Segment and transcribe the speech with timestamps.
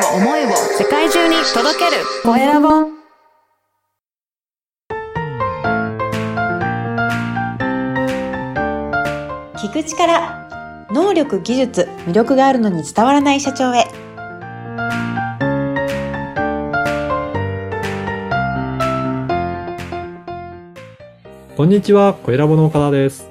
[0.00, 0.48] を思いを
[0.78, 2.02] 世界中に届ける。
[2.22, 2.68] コエラボ
[9.56, 13.84] 聞く力能力技術魅力があるのに伝わらない社長へ。
[21.56, 23.28] こんにちは、コエラボの岡田です。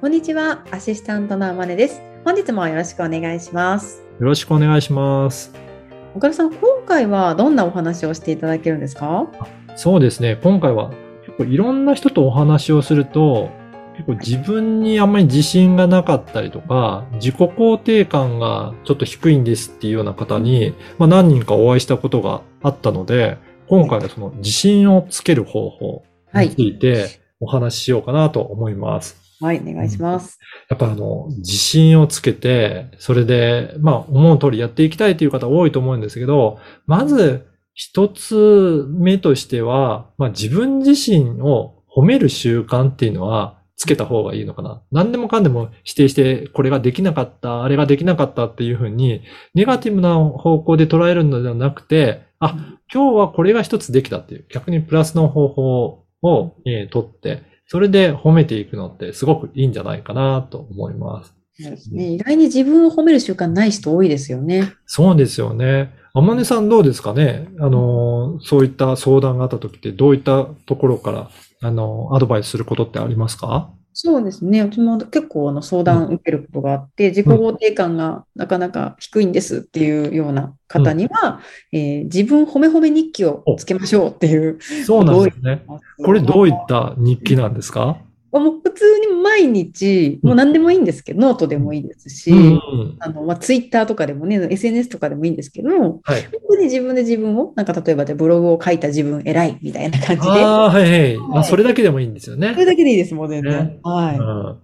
[0.00, 2.00] こんにちはアシスタントのあまねです。
[2.24, 4.02] 本日もよろしくお願いします。
[4.18, 5.69] よろしくお願いします。
[6.14, 9.28] 岡田さん今回はどんなお話をしていただけるんですか？
[9.76, 10.90] そうですね、今回は
[11.24, 13.50] 結構いろんな人とお話をすると、
[13.94, 26.02] 結構自分にあんまり自信がなかったりとか、自己肯定感がちょっと低いんですっていうような方に、まあ、何人かお会いしたことがあったので、今回はその自信をつける方法
[26.34, 29.19] についてお話ししようかなと思います。
[29.40, 44.82] はいお願いします、やっぱあの、自信をつけて、それで、まあ、思う通りやっていきたいという方多いと思うんですけど、まず、一つ目としては、まあ、自分自身を褒める習慣っていうのは、つけた方がいいのかな。
[44.92, 49.22] 何でもかんでも否定して、これができなかった、あれができなかったっていうふうに、
[49.54, 61.32] ネガティブな方向で捉えるのではなくて、あ、今日はこれが一つできたっていう、逆にプラスの方法を、えー取って、それで褒めていくのってすごくいいんじゃないかなと思います。
[61.62, 64.72] そうですね、意外に自分を褒める習慣ない人多いですよね。
[64.86, 65.92] そうですよね。
[66.12, 67.46] あまねさんどうですかね？
[67.60, 71.30] あの、そういった相談があった時ってどういったところから、
[71.62, 73.70] あの、アドバイスすることってありますか？
[73.92, 74.62] そうですね。
[74.62, 81.40] うちも結構あの相談を受けることがあって、自己肯定感がなかなか低いんですっていうような方には、
[81.72, 84.58] えー自分褒め褒め日記をつけましょうっていう。
[84.86, 85.64] そうなんですね。
[86.04, 87.98] これどういった日記なんですか？
[88.38, 92.96] もう普通に毎日、もう何でもいいんですけど、ノートでもいいですし、うん。
[93.00, 96.28] あの、まあ、ツイッターとかでもね、SNS とかでもいいんですけど、本はい。
[96.48, 101.16] 当に自分で自分を、なんか例えばでブログを書いた自分偉いみたいな感じで、ああ、はいはい。
[101.16, 102.60] あ、はいそれだけでもいいんですよねそ。
[102.60, 103.78] れだけでいいです、もう全然ね。
[103.82, 104.16] はい。
[104.18, 104.56] うん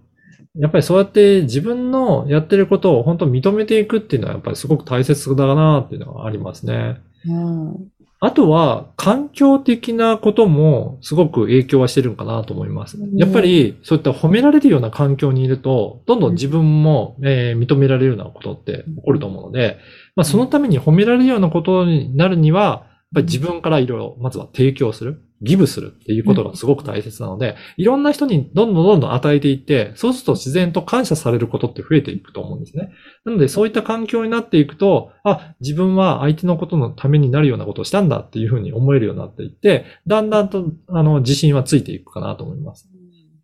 [0.59, 6.99] やっぱりそうやって自分のやってることを本当認めていくっていうのはやっぱりすごく大切だなっていうのがありますね。
[7.27, 12.97] うんあとは、環境的なこともすごく影響はしてるのかなと思います。
[12.97, 13.15] うん。
[13.15, 19.77] やっぱり、そういった褒められるような環境にいると、どんどん自分も、えー認められるようなことって起こると思うので、
[20.15, 22.79] まあ、そのために褒められるようなことになるには、やっ
[23.15, 32.91] ぱり自分からいろいろ、まずは提供する、ギブするっていうことがすごく大切なので、いろんな人にどんどんどんどん与えていって、そうすると自然と感謝されることって増えていくと思うんですね。
[33.25, 42.89] なので、そういった環境になっていくと、あ、自分は相手のことのためになるようなことをしたんだっていうふうに思えるようになっていって、だんだんと、あの、自信はついていくかなと思います。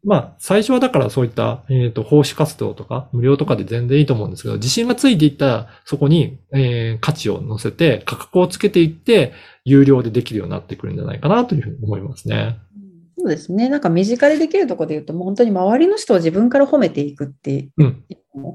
[0.05, 12.57] まあ、最初はだからそういった、えっ、と、奉仕活動とか、無料とかで全然いいと思うんですけど、自信がついていったら、そこに、えー価値を乗せて、価格をつけていって、有料でできるようになってくるんじゃないかなというふうに思いますね。
[13.17, 13.69] そうですね。
[13.69, 18.03] なんか身近でできるところで言うと、もう本当に周りの人を自分から褒めていくってうん。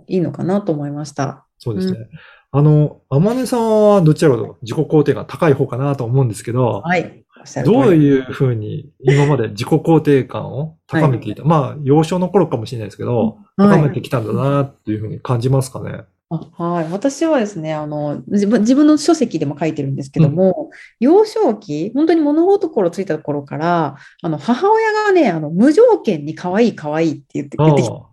[0.07, 1.48] いいのかなと思いました。
[1.59, 2.09] そうですね。
[2.51, 7.25] あの、あまねさんはどちらかと自己肯定が高い方かなと思うんですけど、はい。
[7.65, 16.05] どういうふうに今まで自己肯定感を高めていた、まあ、幼少の頃かもしれないですけど、高めてきたんだなっていうふうに感じますかね。
[16.31, 16.89] あはい。
[16.91, 20.71] 私はですね、あの、自分、自分の書籍でも書いてるんですけども、
[21.01, 28.08] 幼少期、本当に物事心ついた頃から、あの、母親がね、あの、無条件に可愛い可愛いって言って、言ってきて、あ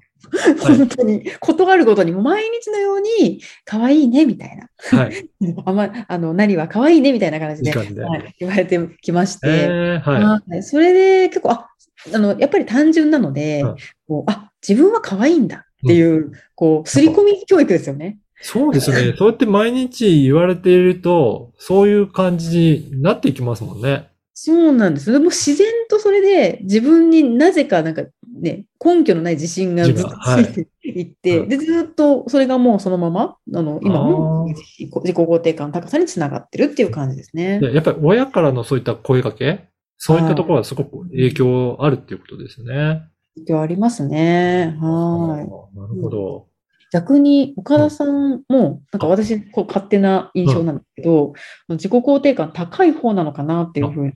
[0.60, 4.70] 本当に、ことあるごとに、毎日のように、可愛いね、みたいな。
[4.94, 5.30] あはい。
[5.66, 8.04] あま、あの、何は可愛いね、みたいな感じで、いい感じで。
[8.04, 10.24] はい、言われてきまして、えー、はい。
[10.52, 11.70] はいそれで結構、あ、
[12.14, 13.76] あの、やっぱり単純なので、うん
[14.08, 18.20] こうあ、自分は可愛いんだっていう、こう、刷り込み教育ですよね。
[18.42, 19.14] そうですね。
[19.18, 24.10] そうやって毎日言われていると、そういう感じになっていきますもんね。
[24.38, 25.12] そうなんです。
[25.12, 28.04] でも自然とそれで自分になぜかなんか
[28.36, 37.60] ね、根拠のない自信がずっとついていって、はいで、ずっとそれがもうそのまま、あの、今も自己肯定感の高さにつながってるっていう感じですね。
[37.60, 43.04] でやっぱり親からのそういった声かけ、そういったところはすごく影響あるっていうことですね。
[43.36, 44.78] 影響ありますね。
[44.82, 45.46] あはい。
[45.46, 46.48] ーなるほど。
[46.92, 51.34] 逆に岡田さんも、なんか私、こう勝手な印象なんですけど、
[51.70, 54.14] 自己肯定感高い方なのかなっていうふうに。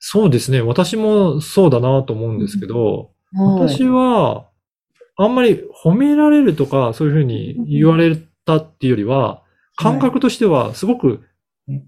[0.00, 0.60] そうですね。
[0.60, 4.46] 私もそうだなと思うんですけど、はい私は、
[5.16, 9.42] あんまり褒められるとか、そういうふうに言われたっていうよりは、
[9.76, 11.22] 感覚としてはすごく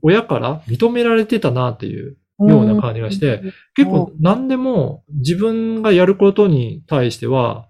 [0.02, 3.42] 親から認められてたなっていうような感じがして、
[3.74, 7.68] 結構何でも自分がやることに対しては、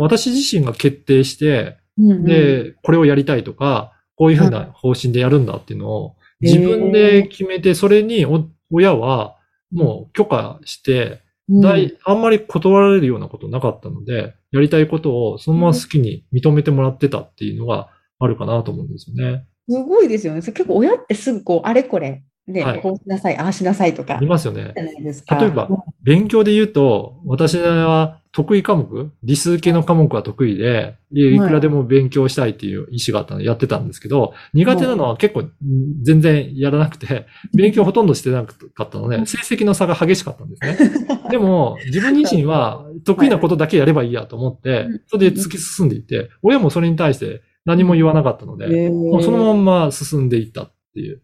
[0.00, 9.36] 私自身が決定して、うんうん、で、これをやりたいとか、こういうふうな方針でやるんだっていうのを自分で決めて、それにお親は
[9.70, 19.44] もう許可して、だい、あんまり断られるようなことなかったので、やりたいことをそのまま好きに認めてもらってたっていうのがあるかなと思うんですよね。
[19.68, 20.40] すごいですよね。
[20.40, 24.72] 結構親ってすぐこう、あれこれ、ね、はいこうしなさい、ああしなさいとかあり、ますよね。
[24.74, 25.68] 例えば
[26.02, 31.38] 勉強で言うと、私は得意科目、理数系の科目は得意で、いい。
[31.38, 41.18] くらでも勉強したいっていう意思があったのでやってたんですけど、苦手なのは結構うん全然やらなくて、勉強ほとんどしてなかったので、成績の差が激しかったんですね。
[41.30, 51.20] でも、自分自身は得意なことだけやればいいやと思ってうん、それで突き進んでいって、親もそれに対して何も言わなかったので、そのまんま進んでいったっていう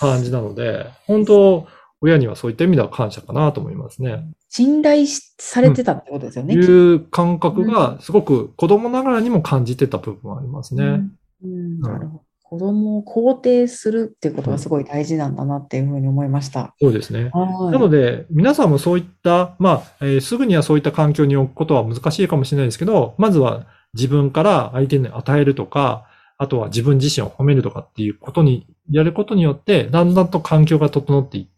[0.00, 1.66] 感じなので、本当、
[2.00, 4.24] 親にはそういった意味では感謝かなと思いますね。
[4.48, 6.54] 信頼しされてたってことですよね。
[6.54, 10.84] いう感覚がすごく子供ながらにも感じてた部分はありますね。
[10.84, 11.12] うん
[11.44, 12.28] うんなるほど。
[12.48, 16.74] 子供を肯定するっていうことがすごい大事なんだなっていうふうに思いました。
[16.80, 17.30] そうですね。
[17.34, 26.06] はいなので、皆さんもそういった、まあ、えーすぐにはそういった環境に置くことは難しいかもしれないですけど、まずは自分から相手に与えるとか、
[26.38, 31.57] あとは自分自身を褒めるとかっていうことに、やることによって、だんだんと環境が整っていって、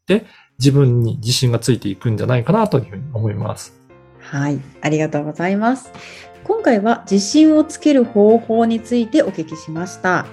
[0.59, 3.75] 自分に自信がついていくんじゃないかなというふうに思います。
[4.19, 5.91] はい、ありがとうございます。
[6.45, 10.27] 今回は自信をつける方法についてお聞きしました。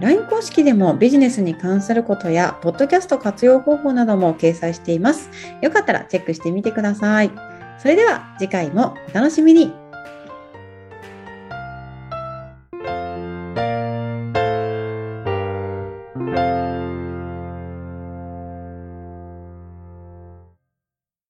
[0.00, 5.30] LINE 公式でもビジネスに関することや、ポッドキャスト活用方法なども掲載しています。
[5.62, 7.30] よかったらチェックしてみてください。
[7.78, 9.87] それでは次回もお楽しみに。